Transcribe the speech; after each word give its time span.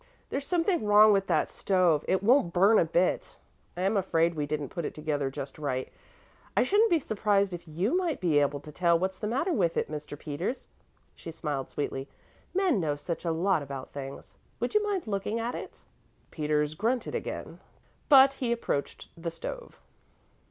"There's 0.31 0.47
something 0.47 0.83
wrong 0.83 1.13
with 1.13 1.27
that 1.27 1.47
stove; 1.47 2.03
it 2.07 2.23
won't 2.23 2.53
burn 2.53 2.79
a 2.79 2.85
bit. 2.85 3.37
I 3.77 3.81
am 3.81 3.95
afraid 3.95 4.33
we 4.33 4.47
didn't 4.47 4.69
put 4.69 4.83
it 4.83 4.95
together 4.95 5.29
just 5.29 5.59
right. 5.59 5.91
I 6.57 6.63
shouldn't 6.63 6.89
be 6.89 6.97
surprised 6.97 7.53
if 7.53 7.67
you 7.67 7.95
might 7.95 8.19
be 8.19 8.39
able 8.39 8.59
to 8.61 8.71
tell 8.71 8.97
what's 8.97 9.19
the 9.19 9.27
matter 9.27 9.53
with 9.53 9.77
it, 9.77 9.91
Mr. 9.91 10.17
Peters." 10.17 10.67
She 11.13 11.29
smiled 11.29 11.69
sweetly. 11.69 12.07
"Men 12.51 12.79
know 12.79 12.95
such 12.95 13.25
a 13.25 13.31
lot 13.31 13.61
about 13.61 13.89
such 13.89 13.93
things! 13.93 14.35
Would 14.59 14.73
you 14.73 14.83
mind 14.83 15.05
looking 15.05 15.39
at 15.39 15.53
it?" 15.53 15.81
Peters 16.31 16.73
grunted 16.73 17.13
again; 17.13 17.59
but 18.09 18.33
he 18.33 18.51
approached 18.51 19.07
the 19.15 19.29
stove. 19.29 19.79